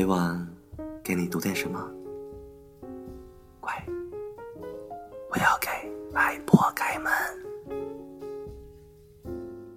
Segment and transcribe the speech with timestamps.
[0.00, 0.48] 每晚
[1.04, 1.78] 给你读点什么？
[3.60, 3.70] 乖，
[5.30, 5.68] 我要给
[6.14, 7.12] 外婆开门。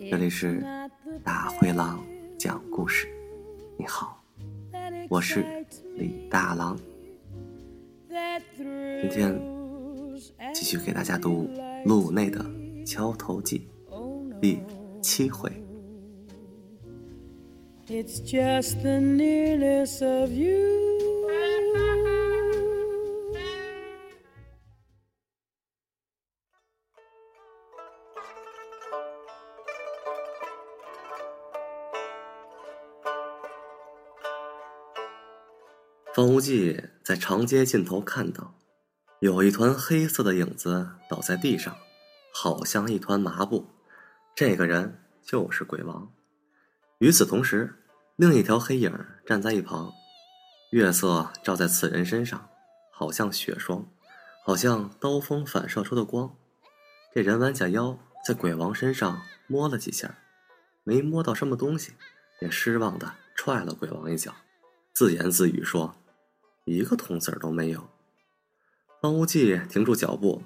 [0.09, 0.64] 这里是
[1.25, 2.02] 大灰狼
[2.39, 3.05] 讲故事。
[3.78, 4.23] 你好，
[5.09, 5.44] 我是
[5.98, 6.80] 李大狼。
[9.02, 9.38] 今天
[10.54, 11.50] 继续给大家读
[11.84, 12.42] 鹿内的
[12.86, 13.68] 《敲头记》
[14.40, 14.64] 第
[15.02, 15.52] 七回。
[17.89, 20.82] It's just the nearness of you.
[36.16, 38.55] 方无忌在长街尽头看到，
[39.19, 41.75] 有一团黑色的影子倒在地上，
[42.31, 43.66] 好像一团麻布。
[44.33, 46.09] 这个人就是鬼王。
[47.03, 47.75] 与此同时，
[48.16, 48.89] 另一条黑影
[49.25, 49.92] 站在一旁，
[50.72, 52.47] 月色照在此人身上，
[52.94, 53.86] 好像雪霜，
[54.45, 56.33] 好像刀锋反射出的光。
[57.14, 60.17] 这人弯下腰，在鬼王身上摸了几下，
[60.86, 61.92] 没摸到什么东西，
[62.39, 64.33] 便失望的踹了鬼王一脚，
[64.94, 65.94] 自言自语说
[66.64, 67.89] ：“一个铜子儿都没有。”
[69.03, 70.42] 方无忌停住脚步，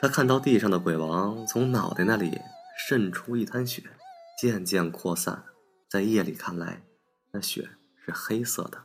[0.00, 2.40] 他看到地上的鬼王从脑袋那里
[2.88, 3.84] 渗出一滩血，
[4.36, 5.44] 渐渐扩散。
[5.90, 6.84] 在夜里看来，
[7.32, 7.68] 那血
[8.06, 8.84] 是黑色的。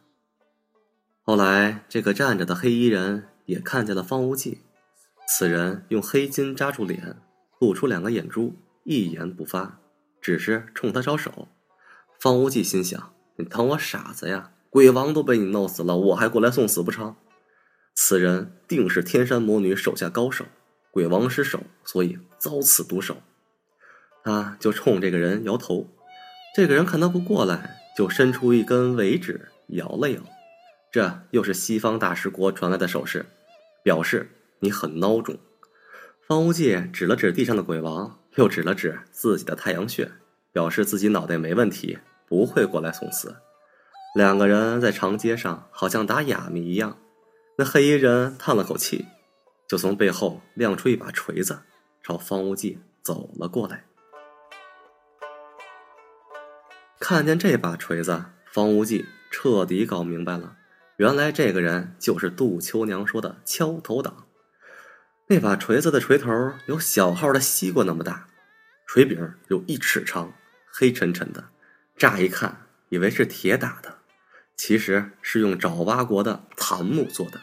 [1.21, 4.61] 后来，这个站着的黑衣人也看见了方无忌。
[5.27, 7.21] 此人用黑巾扎住脸，
[7.59, 9.79] 露出两个眼珠，一言不发，
[10.19, 11.47] 只是冲他招手。
[12.19, 14.53] 方无忌心想：“你当我傻子呀？
[14.71, 17.15] 鬼王都被你弄死了，我还过来送死不成？”
[17.93, 20.45] 此人定是天山魔女手下高手，
[20.89, 23.17] 鬼王失手，所以遭此毒手。
[24.23, 25.87] 他就冲这个人摇头。
[26.55, 30.21] 这个人看他不过来，就伸出一根尾指摇了摇，
[30.89, 33.25] 这又是西方大食国传来的手势，
[33.83, 35.37] 表示你很孬种。
[36.25, 40.09] 方无忌指了指地上的鬼王，又指了指自己的太阳穴，
[40.53, 43.35] 表示自己脑袋没问题，不会过来送死。
[44.15, 46.97] 两个人在长街上好像打哑谜一样。
[47.57, 49.05] 那黑衣人叹了口气，
[49.67, 51.59] 就从背后亮出一把锤子，
[52.01, 53.83] 朝方无忌走了过来。
[56.99, 60.55] 看见这把锤子，方无忌彻底搞明白了，
[60.97, 64.25] 原来这个人就是杜秋娘说的敲头党。
[65.27, 68.27] 那把锤子的锤头有小号的西瓜那么大，
[68.87, 70.33] 锤柄有一尺长，
[70.71, 71.43] 黑沉沉的，
[71.97, 73.97] 乍一看以为是铁打的，
[74.55, 77.39] 其实是用爪哇国的檀木做的。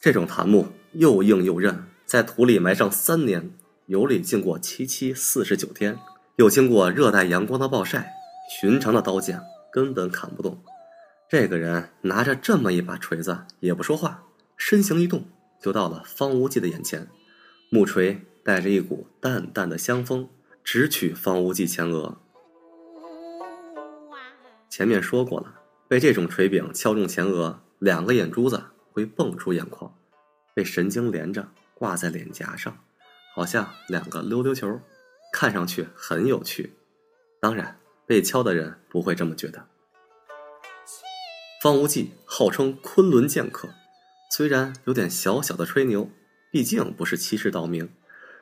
[0.00, 3.50] 这种檀木又硬又韧，在土里埋上三年，
[3.86, 5.98] 油里浸过七七四十九天，
[6.36, 8.12] 又经过热带阳光的暴晒。
[8.48, 10.58] 寻常的刀剑根本砍不动，
[11.28, 14.24] 这个人拿着这么一把锤子也不说话，
[14.56, 15.22] 身形一动
[15.60, 17.06] 就到了方无忌的眼前，
[17.70, 20.28] 木锤带着一股淡淡的香风，
[20.64, 22.16] 直取方无忌前额。
[24.70, 25.54] 前面说过了，
[25.86, 29.94] 被这种锤柄敲中前额，两个眼珠子会蹦出眼眶，
[30.54, 32.78] 被神经连着挂在脸颊上，
[33.34, 34.80] 好像两个溜溜球，
[35.32, 36.72] 看上去很有趣。
[37.40, 37.77] 当然。
[38.08, 39.66] 被敲的人不会这么觉得。
[41.62, 43.68] 方无忌号称昆仑剑客，
[44.30, 46.10] 虽然有点小小的吹牛，
[46.50, 47.90] 毕竟不是欺世盗名。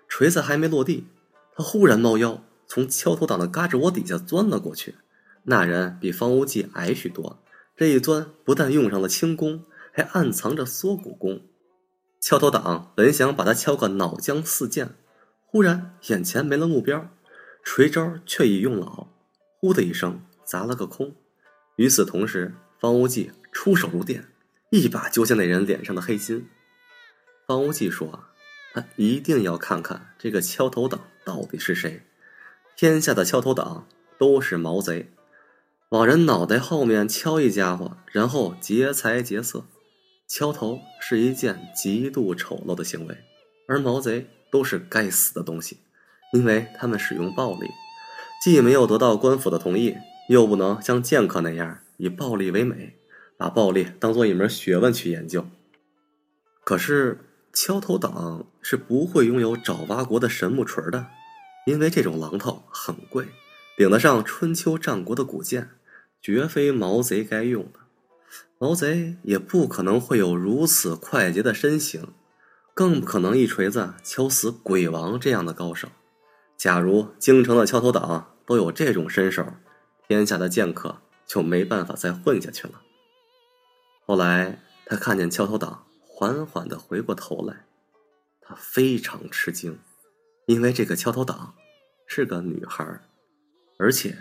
[0.08, 1.08] 锤子还没落地，
[1.56, 4.94] 他忽然猫腰，从敲头党的嘎吱窝底下钻了过去。
[5.42, 7.42] 那人比方无忌矮许多，
[7.76, 11.42] 这一钻不但用上了轻功，还暗藏着缩骨功。
[12.20, 14.94] 敲头党本想把他敲个脑浆四溅，
[15.44, 17.08] 忽然眼前没了目标，
[17.64, 19.08] 锤招却已用老。
[19.66, 21.12] 呼的一声，砸了个空。
[21.74, 24.24] 与此同时，方无忌出手如电，
[24.70, 26.48] 一把揪下那人脸上的黑心。
[27.48, 28.28] 方无忌说
[28.72, 32.00] ：“他一定要看看这个敲头党到底是谁。
[32.76, 33.88] 天下的敲头党
[34.20, 35.10] 都是毛贼，
[35.88, 39.64] 往人脑袋后面敲一家伙，然后劫财劫色。
[40.28, 43.18] 敲头是一件极度丑陋的行为，
[43.66, 45.78] 而毛贼都是该死的东西，
[46.32, 47.66] 因为他们使用暴力。”
[48.42, 49.96] 既没有得到官府的同意，
[50.28, 52.96] 又不能像剑客那样以暴力为美，
[53.36, 55.46] 把暴力当做一门学问去研究。
[56.64, 57.18] 可是
[57.52, 61.06] 敲头党是不会拥有爪哇国的神木锤的，
[61.66, 63.26] 因为这种榔头很贵，
[63.76, 65.70] 顶得上春秋战国的古剑，
[66.20, 67.80] 绝非毛贼该用的。
[68.58, 72.08] 毛贼也不可能会有如此快捷的身形，
[72.74, 75.88] 更不可能一锤子敲死鬼王这样的高手。
[76.56, 79.46] 假如京城的敲头党都有这种身手，
[80.08, 82.80] 天下的剑客就没办法再混下去了。
[84.06, 87.66] 后来他看见敲头党缓缓的回过头来，
[88.40, 89.78] 他非常吃惊，
[90.46, 91.54] 因为这个敲头党
[92.06, 93.00] 是个女孩，
[93.78, 94.16] 而且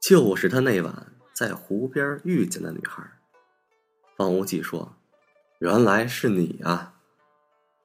[0.00, 3.02] 就是他那晚在湖边遇见的女孩。
[4.16, 4.94] 方无忌说
[5.58, 6.94] ：“原来是你啊！”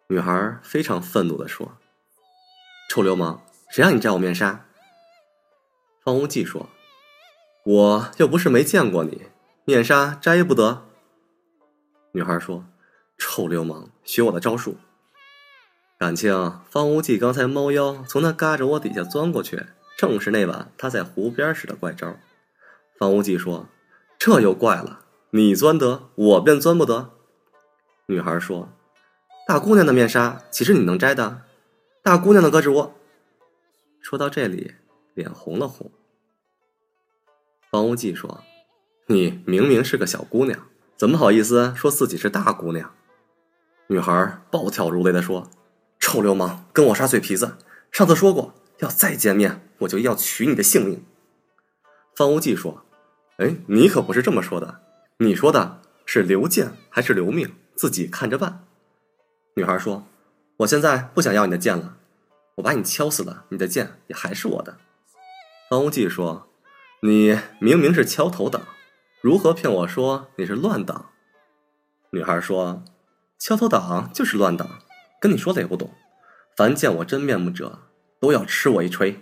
[0.09, 1.77] 女孩非常愤怒的说
[2.89, 3.41] ：“臭流氓，
[3.73, 4.67] 谁让你摘我面纱？”
[6.05, 6.69] 方无忌说
[7.65, 9.23] ：“我又不是没见过你，
[9.65, 10.85] 面纱摘不得。”
[12.13, 12.65] 女孩说
[13.17, 14.77] ：“臭流氓，学我的招数。”
[15.97, 19.65] 感情方无忌刚才猫腰从那嘎着窝底下钻过去，
[19.97, 22.15] 正是那晚他在湖边使的怪招。
[22.99, 23.67] 方无忌说
[24.19, 24.99] ：“这又怪了。”
[25.35, 27.09] 你钻得，我便钻不得。
[28.05, 28.69] 女孩说
[29.47, 31.41] ：“大姑娘的面纱岂是你能摘的？
[32.03, 32.93] 大姑娘的胳肢窝。”
[34.03, 34.75] 说到这里，
[35.13, 35.89] 脸红了红。
[37.71, 38.43] 方无忌说
[39.07, 40.67] ：“你明明是个小姑娘，
[40.97, 42.93] 怎么好意思说自己是大姑娘？”
[43.87, 45.49] 女孩暴跳如雷的说
[45.99, 47.55] ：“臭流氓，跟我耍嘴皮子！
[47.93, 51.05] 上次说过，要再见面，我就要取你的性命。”
[52.13, 52.85] 方无忌说
[53.39, 54.81] ：“哎，你可不是这么说的。”
[55.19, 57.55] 你说的是留剑还是留命？
[57.73, 58.65] 自己看着办。
[59.55, 60.05] 女孩说
[60.57, 61.97] ：“我现在不想要你的剑了，
[62.55, 64.77] 我把你敲死了，你的剑也还是我的。”
[65.69, 66.49] 方无忌说
[67.01, 68.61] ：“你明明是敲头党，
[69.21, 71.09] 如何骗我说你是乱党？”
[72.11, 72.83] 女孩说
[73.39, 74.79] ：“敲头党就是乱党，
[75.19, 75.93] 跟你说的也不懂。
[76.55, 77.79] 凡见我真面目者，
[78.19, 79.21] 都要吃我一锤。”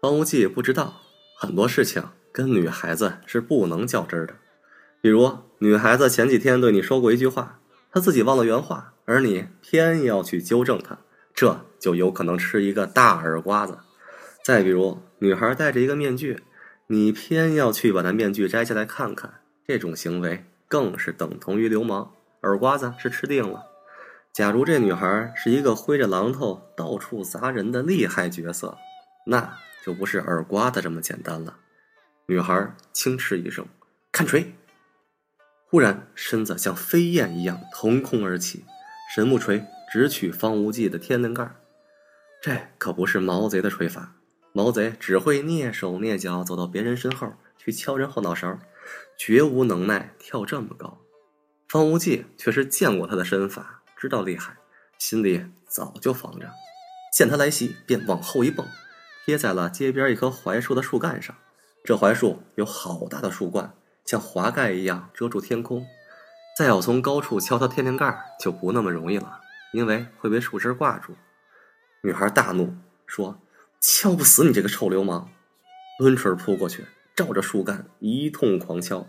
[0.00, 1.02] 方无忌不知道
[1.38, 2.10] 很多事情。
[2.32, 4.34] 跟女孩子是不能较真的，
[5.00, 7.60] 比如女孩子前几天对你说过一句话，
[7.92, 10.98] 她自己忘了原话，而你偏要去纠正她，
[11.34, 13.78] 这就有可能吃一个大耳刮子。
[14.42, 16.42] 再比如，女孩戴着一个面具，
[16.86, 22.12] 你偏要去把那面具摘下来看看，这种行为更是等同于流氓，
[22.42, 23.64] 耳刮子是吃定了。
[24.32, 28.76] 假如这女孩是一个挥着榔头到处砸人的厉害角色，
[29.26, 31.56] 那就不是耳刮子这么简单了。
[32.26, 33.66] 女孩轻嗤一声，
[34.10, 34.54] 看锤。
[35.66, 38.64] 忽然，身子像飞燕一样腾空而起，
[39.12, 41.50] 神木锤直取方无忌的天灵盖。
[42.40, 44.16] 这可不是毛贼的锤法，
[44.52, 48.58] 毛贼只会蹑手蹑脚走到别人身后去敲人后脑勺，
[49.18, 51.00] 绝无能耐跳这么高。
[51.68, 54.56] 方无忌却是见过他的身法，知道厉害，
[54.98, 56.50] 心里早就防着。
[57.12, 58.66] 见他来袭，便往后一蹦，
[59.24, 61.34] 贴在了街边一棵槐树的树干上。
[61.82, 63.74] 这槐树有好大的树冠，
[64.04, 65.86] 像华盖一样遮住天空。
[66.56, 69.40] 再要从高处敲它天灵盖就不那么容易了，
[69.72, 71.16] 因为会被树枝挂住。
[72.02, 73.40] 女孩大怒说
[73.80, 75.28] ：“敲不死你这个臭流氓！”
[75.98, 76.84] 抡锤扑过去，
[77.16, 79.06] 照着树干一通狂敲。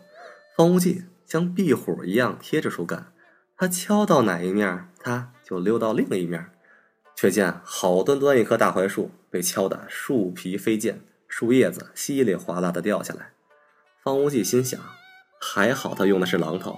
[0.56, 3.13] 方无忌像壁虎一样贴着树干，
[3.57, 6.51] 他敲到哪一面，他就溜到另一面。
[7.15, 11.01] 却见好端端一棵大槐树被敲得树皮飞溅。
[11.27, 13.33] 树叶子稀里哗啦的掉下来，
[14.03, 14.80] 方无忌心想：
[15.39, 16.77] 还好他用的是榔头，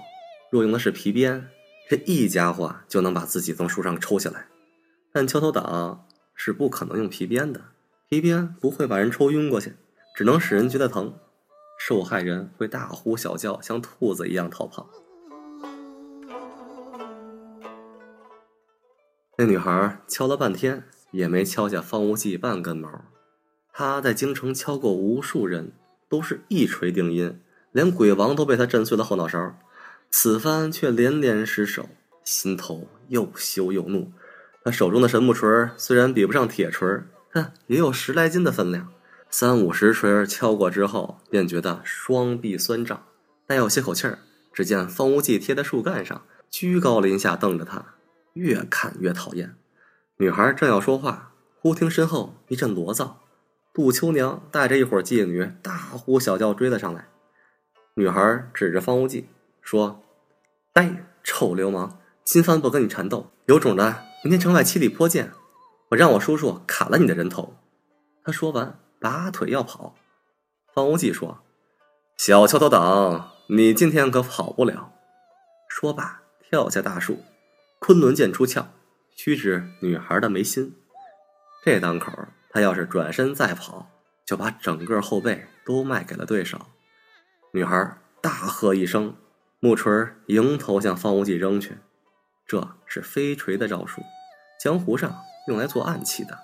[0.50, 1.48] 若用的是皮鞭，
[1.88, 4.46] 这一家伙就能把自己从树上抽下来。
[5.12, 7.60] 但敲头党是不可能用皮鞭的，
[8.08, 9.74] 皮鞭不会把人抽晕过去，
[10.14, 11.14] 只能使人觉得疼。
[11.78, 14.88] 受害人会大呼小叫，像兔子一样逃跑。
[19.36, 22.90] 那女孩敲了半天，也没敲下方无忌半根毛。
[23.72, 25.72] 他在京城敲过无数人，
[26.08, 27.40] 都是一锤定音，
[27.70, 29.56] 连鬼王都被他震碎了后脑勺。
[30.10, 31.88] 此番却连连失手，
[32.24, 34.12] 心头又羞又怒。
[34.64, 36.86] 他手中的神木锤虽然比不上铁锤，
[37.32, 38.92] 但也有十来斤的分量。
[39.30, 43.06] 三五十锤敲过之后，便觉得双臂酸胀，
[43.46, 44.18] 待要歇口气儿，
[44.52, 47.94] 只见方无忌贴在树干上，居高临下瞪着他，
[48.32, 49.54] 越看越讨厌。
[50.16, 53.12] 女孩正要说话，忽听身后一阵罗噪。
[53.74, 57.08] 杜秋娘带着一伙妓女大呼小叫追了上来，
[57.94, 59.28] 女孩指着方无忌
[59.68, 60.02] 说
[60.72, 61.98] ：“呆，臭流氓！
[62.24, 65.30] 今番不跟你缠斗，有种的明天城外七里坡见，
[65.90, 67.54] 我让我叔叔砍了你的人头。”
[68.24, 69.94] 他说完拔腿要跑，
[70.72, 71.42] 方无忌说
[72.16, 74.94] ：“小敲头党，你今天可跑不了。”
[75.68, 77.22] 说罢跳下大树，
[77.78, 78.68] 昆仑剑出鞘，
[79.14, 80.74] 虚指女孩的眉心。
[81.62, 82.10] 这当口。
[82.48, 83.90] 他要是转身再跑，
[84.24, 86.58] 就把整个后背都卖给了对手。
[87.52, 89.14] 女孩大喝一声，
[89.60, 91.78] 木锤迎头向方无忌扔去。
[92.46, 94.02] 这是飞锤的招数，
[94.62, 95.16] 江湖上
[95.48, 96.38] 用来做暗器的。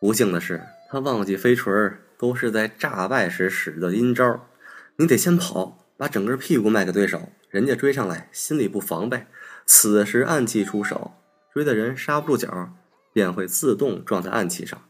[0.00, 1.70] 不幸的是，他忘记飞锤
[2.18, 4.48] 都是在诈败时使的阴招。
[4.96, 9.26] 你得先跑，把整个屁股卖给对手，人家追上来，心里不防备，
[9.66, 11.12] 此时暗器出手，
[11.52, 12.74] 追的人刹不住脚，
[13.12, 14.80] 便会自动撞在暗器上。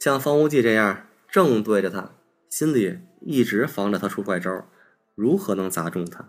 [0.00, 2.10] 像方无忌这样正对着他，
[2.50, 4.68] 心里一直防着他出怪招，
[5.14, 6.28] 如何能砸中他？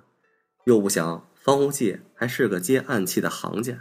[0.70, 3.80] 又不想方无忌还是个接暗器的行家，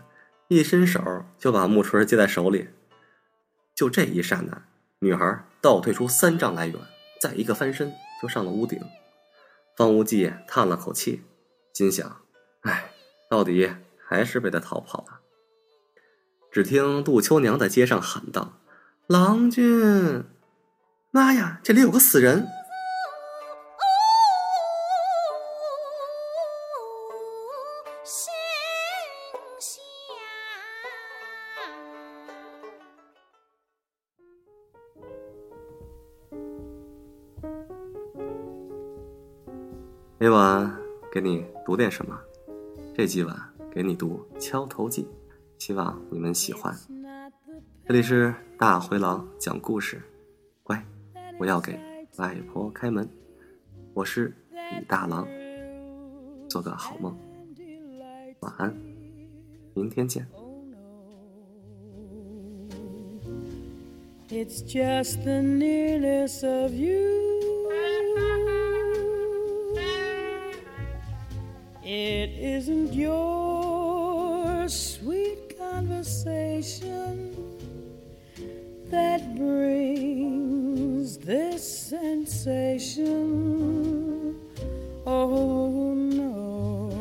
[0.48, 2.68] 一伸手就把木锤接在手里。
[3.74, 4.62] 就这一刹那，
[5.00, 6.80] 女孩倒退出三丈来远，
[7.20, 7.92] 再一个翻身
[8.22, 8.80] 就上了屋顶。
[9.76, 11.24] 方无忌叹了口气，
[11.74, 12.22] 心想
[12.64, 12.90] ：“哎，
[13.28, 13.70] 到底
[14.02, 15.20] 还是被他逃跑了。”
[16.50, 18.58] 只听杜秋娘在街上喊道
[19.06, 20.24] ：“郎君，
[21.10, 22.48] 妈呀，这里有个死人！”
[40.20, 40.68] 每晚
[41.12, 42.18] 给你读点什么，
[42.92, 43.36] 这几晚
[43.70, 45.04] 给你读《敲头记》，
[45.64, 46.76] 希望你们喜欢。
[47.86, 50.02] 这里是大灰狼讲故事，
[50.64, 50.84] 乖，
[51.38, 51.78] 我要给
[52.16, 53.08] 外婆开门。
[53.94, 55.24] 我是李大狼，
[56.48, 57.16] 做个好梦，
[58.40, 58.76] 晚安，
[59.72, 60.26] 明天见。
[64.28, 67.37] It's just the nearness of you.
[71.90, 77.34] It isn't your sweet conversation
[78.90, 83.18] that brings this sensation.
[85.06, 86.92] Oh no,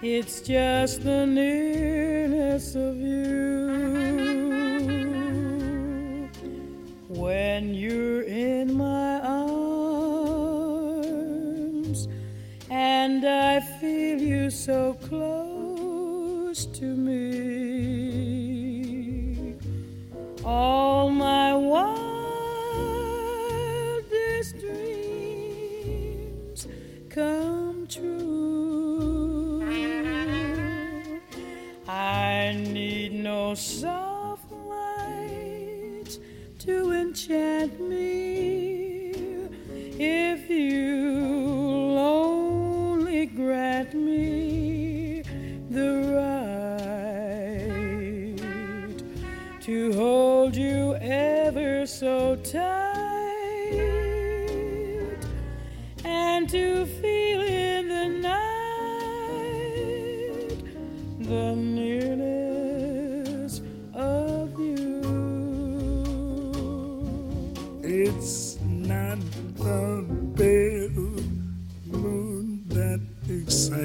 [0.00, 3.66] it's just the nearness of you.
[7.08, 9.05] When you're in my
[14.50, 17.55] so close to me,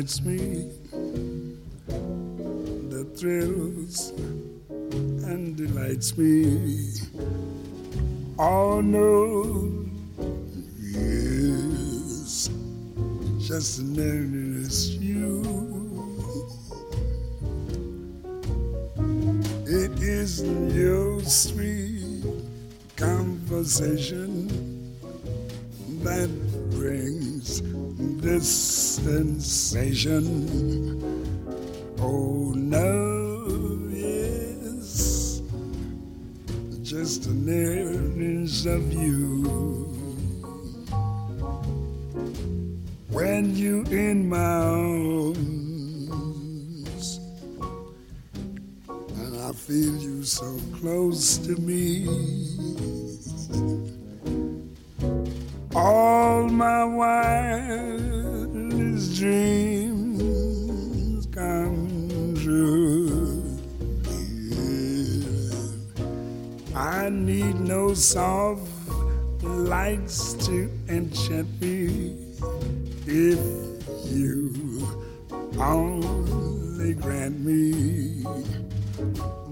[0.01, 0.67] excites me,
[2.89, 4.09] that thrills
[5.29, 6.91] and delights me.
[8.39, 9.85] Oh no,
[10.79, 12.49] yes,
[13.37, 15.43] just the nearness you.
[19.67, 22.23] It isn't your sweet
[22.95, 24.30] conversation
[28.21, 28.47] this
[29.01, 30.23] sensation.
[31.99, 35.41] Oh no, yes,
[36.83, 39.41] just the nearness of you.
[43.09, 45.59] When you in my arms,
[48.87, 52.40] and I feel you so close to me.
[58.91, 60.35] Wildest dreams
[61.27, 63.43] come true.
[64.49, 65.21] Yeah.
[66.75, 68.67] I need no soft
[69.41, 72.15] lights to enchant me
[73.07, 73.39] if
[74.11, 74.87] you
[75.59, 78.23] only grant me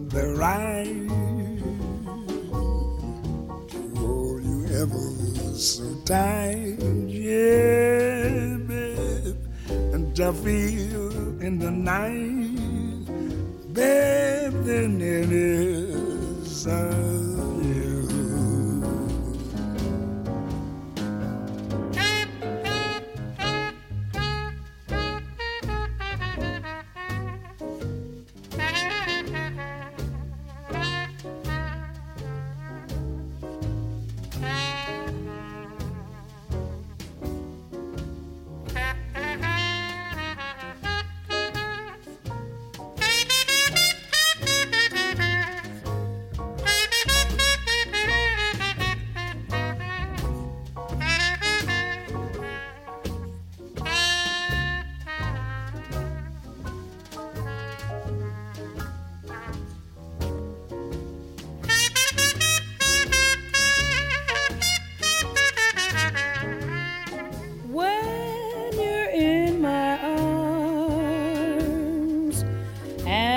[0.10, 1.08] the right
[3.70, 5.10] to hold you ever
[5.58, 6.78] so tight,
[7.08, 7.79] yeah,
[10.20, 13.06] Daffodil in the night,
[13.72, 17.59] bathing in his sun.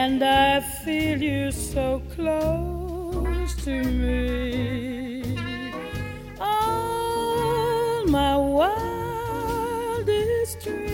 [0.02, 5.22] Of I feel you so close to me.
[6.40, 10.00] All my wildest
[10.60, 10.91] dreams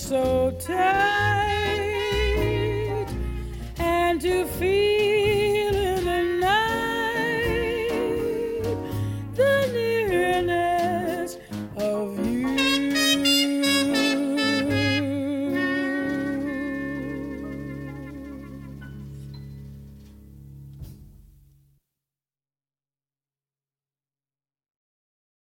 [0.00, 1.29] so tired.